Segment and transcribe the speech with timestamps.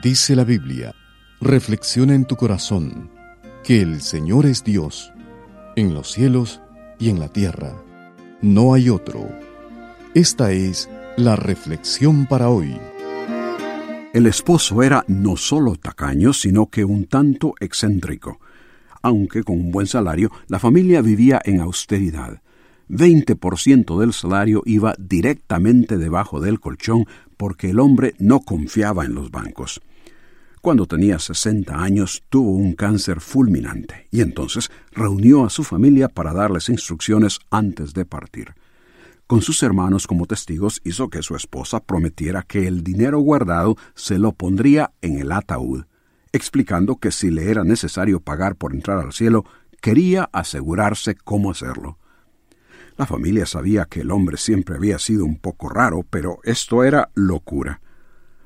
[0.00, 0.94] Dice la Biblia,
[1.40, 3.10] reflexiona en tu corazón
[3.64, 5.12] que el Señor es Dios,
[5.74, 6.60] en los cielos
[7.00, 7.74] y en la tierra.
[8.42, 9.28] No hay otro.
[10.14, 12.78] Esta es la reflexión para hoy.
[14.12, 18.38] El esposo era no solo tacaño, sino que un tanto excéntrico.
[19.02, 22.40] Aunque con un buen salario, la familia vivía en austeridad.
[22.88, 29.30] 20% del salario iba directamente debajo del colchón porque el hombre no confiaba en los
[29.30, 29.80] bancos.
[30.60, 36.32] Cuando tenía 60 años tuvo un cáncer fulminante y entonces reunió a su familia para
[36.32, 38.54] darles instrucciones antes de partir.
[39.26, 44.18] Con sus hermanos como testigos hizo que su esposa prometiera que el dinero guardado se
[44.18, 45.84] lo pondría en el ataúd,
[46.32, 49.44] explicando que si le era necesario pagar por entrar al cielo,
[49.80, 51.98] quería asegurarse cómo hacerlo.
[53.02, 57.10] La familia sabía que el hombre siempre había sido un poco raro, pero esto era
[57.16, 57.80] locura.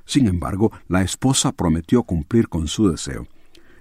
[0.06, 3.26] Sin embargo, la esposa prometió cumplir con su deseo.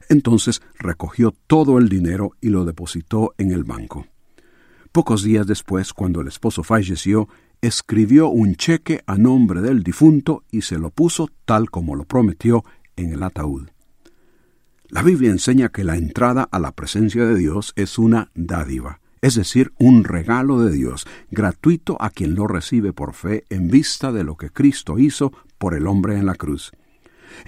[0.09, 4.07] Entonces recogió todo el dinero y lo depositó en el banco.
[4.91, 7.29] Pocos días después, cuando el esposo falleció,
[7.61, 12.65] escribió un cheque a nombre del difunto y se lo puso tal como lo prometió
[12.97, 13.69] en el ataúd.
[14.89, 19.33] La Biblia enseña que la entrada a la presencia de Dios es una dádiva es
[19.33, 24.23] decir, un regalo de Dios, gratuito a quien lo recibe por fe en vista de
[24.23, 26.73] lo que Cristo hizo por el hombre en la cruz.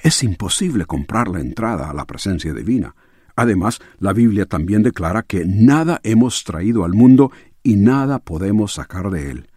[0.01, 2.95] Es imposible comprar la entrada a la presencia divina.
[3.35, 9.11] Además, la Biblia también declara que nada hemos traído al mundo y nada podemos sacar
[9.11, 9.47] de él.